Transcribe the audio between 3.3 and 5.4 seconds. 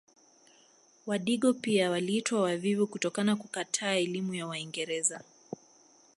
kukataa elimu ya waingereza